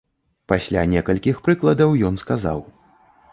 Пасля 0.51 0.85
некалькіх 0.93 1.43
прыкладаў, 1.49 1.93
ён 2.11 2.19
сказаў. 2.23 2.65